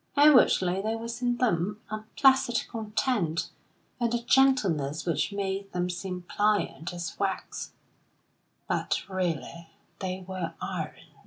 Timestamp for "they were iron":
9.99-11.05